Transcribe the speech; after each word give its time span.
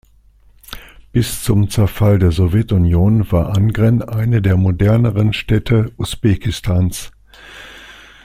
Bis 1.11 1.43
zum 1.43 1.69
Zerfall 1.69 2.17
der 2.17 2.31
Sowjetunion 2.31 3.31
war 3.31 3.55
Angren 3.55 4.01
eine 4.01 4.41
der 4.41 4.57
moderneren 4.57 5.31
Städte 5.31 5.91
Usbekistans. 5.95 7.11